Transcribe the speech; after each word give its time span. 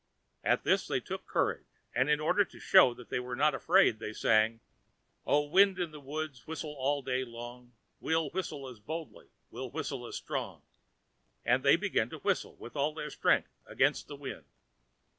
At 0.43 0.63
this 0.63 0.87
they 0.87 0.99
took 0.99 1.27
courage, 1.27 1.67
and, 1.93 2.09
in 2.09 2.19
order 2.19 2.43
to 2.43 2.59
show 2.59 2.95
they 2.95 3.19
were 3.19 3.35
not 3.35 3.53
afraid, 3.53 3.99
they 3.99 4.13
sang: 4.13 4.59
O 5.27 5.45
wind, 5.47 5.77
in 5.77 5.91
the 5.91 5.99
wood 5.99 6.35
whistle 6.47 6.73
all 6.75 7.03
the 7.03 7.11
day 7.11 7.23
long, 7.23 7.73
We'll 7.99 8.31
whistle 8.31 8.67
as 8.67 8.79
boldly, 8.79 9.29
we'll 9.51 9.69
whistle 9.69 10.07
as 10.07 10.15
strong, 10.15 10.63
and 11.45 11.61
they 11.61 11.75
began 11.75 12.09
to 12.09 12.17
whistle, 12.17 12.55
with 12.55 12.75
all 12.75 12.95
their 12.95 13.11
strength, 13.11 13.51
against 13.67 14.07
the 14.07 14.15
wind. 14.15 14.45